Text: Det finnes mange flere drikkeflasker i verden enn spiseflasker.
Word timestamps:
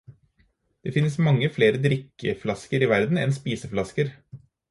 Det 0.87 0.93
finnes 0.95 1.17
mange 1.27 1.49
flere 1.57 1.81
drikkeflasker 1.83 2.87
i 2.87 2.89
verden 2.95 3.23
enn 3.25 3.37
spiseflasker. 3.39 4.13